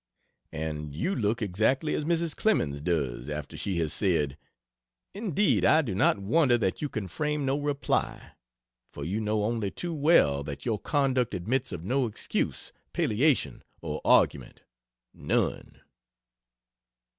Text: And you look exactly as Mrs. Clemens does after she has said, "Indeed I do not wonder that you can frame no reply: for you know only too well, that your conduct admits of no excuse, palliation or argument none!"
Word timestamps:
And 0.55 0.95
you 0.95 1.13
look 1.15 1.43
exactly 1.43 1.93
as 1.93 2.05
Mrs. 2.05 2.35
Clemens 2.35 2.81
does 2.81 3.29
after 3.29 3.55
she 3.55 3.77
has 3.77 3.93
said, 3.93 4.35
"Indeed 5.13 5.63
I 5.63 5.83
do 5.83 5.93
not 5.93 6.17
wonder 6.17 6.57
that 6.57 6.81
you 6.81 6.89
can 6.89 7.07
frame 7.07 7.45
no 7.45 7.59
reply: 7.59 8.31
for 8.91 9.05
you 9.05 9.21
know 9.21 9.43
only 9.43 9.69
too 9.69 9.93
well, 9.93 10.41
that 10.43 10.65
your 10.65 10.79
conduct 10.79 11.35
admits 11.35 11.71
of 11.71 11.85
no 11.85 12.07
excuse, 12.07 12.73
palliation 12.93 13.63
or 13.79 14.01
argument 14.03 14.61
none!" 15.13 15.81